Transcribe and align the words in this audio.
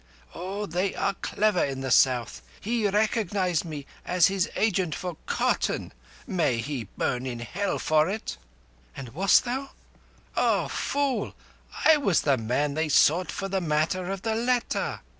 Oh, 0.33 0.65
they 0.65 0.95
are 0.95 1.13
clever 1.13 1.63
in 1.63 1.81
the 1.81 1.91
South! 1.91 2.41
He 2.59 2.89
recognized 2.89 3.65
me 3.65 3.85
as 4.03 4.25
his 4.29 4.49
agent 4.55 4.95
for 4.95 5.15
cotton. 5.27 5.93
May 6.25 6.57
he 6.57 6.85
burn 6.97 7.27
in 7.27 7.37
Hell 7.41 7.77
for 7.77 8.09
it!" 8.09 8.37
"And 8.97 9.09
wast 9.09 9.43
thou?" 9.45 9.69
"O 10.35 10.67
fool! 10.69 11.35
I 11.85 11.97
was 11.97 12.21
the 12.21 12.35
man 12.39 12.73
they 12.73 12.89
sought 12.89 13.31
for 13.31 13.47
the 13.47 13.61
matter 13.61 14.11
of 14.11 14.23
the 14.23 14.33
letter! 14.33 15.01